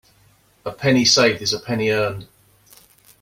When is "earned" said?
1.91-2.27